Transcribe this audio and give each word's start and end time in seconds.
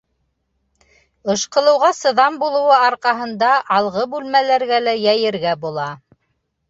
Ышҡылыуға 1.33 1.91
сыҙам 1.97 2.39
булыуы 2.43 2.73
арҡаһында 2.77 3.51
алғы 3.79 4.07
бүлмәләргә 4.15 4.81
лә 4.87 4.97
йәйергә 5.07 5.55
була. 5.67 5.87